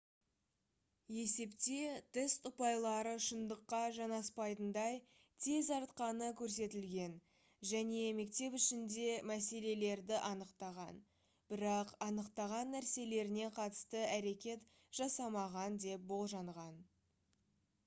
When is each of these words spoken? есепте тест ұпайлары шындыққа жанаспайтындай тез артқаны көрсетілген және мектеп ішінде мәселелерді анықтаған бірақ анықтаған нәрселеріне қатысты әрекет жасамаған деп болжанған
есепте 1.21 1.81
тест 2.17 2.47
ұпайлары 2.49 3.09
шындыққа 3.25 3.81
жанаспайтындай 3.97 4.95
тез 5.47 5.67
артқаны 5.75 6.29
көрсетілген 6.39 7.13
және 7.73 7.99
мектеп 8.21 8.57
ішінде 8.61 9.03
мәселелерді 9.33 10.17
анықтаған 10.31 10.99
бірақ 11.53 11.93
анықтаған 12.07 12.73
нәрселеріне 12.77 13.51
қатысты 13.59 14.01
әрекет 14.17 14.65
жасамаған 15.01 15.77
деп 15.85 16.09
болжанған 16.15 16.81